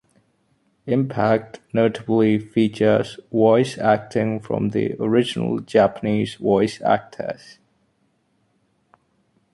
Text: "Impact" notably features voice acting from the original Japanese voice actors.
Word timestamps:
"Impact" 0.87 1.59
notably 1.73 2.39
features 2.39 3.19
voice 3.31 3.77
acting 3.77 4.39
from 4.39 4.69
the 4.69 4.95
original 4.99 5.59
Japanese 5.59 6.33
voice 6.33 6.81
actors. 6.81 7.59